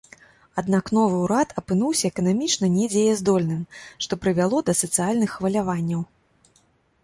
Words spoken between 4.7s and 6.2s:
да сацыяльных хваляванняў.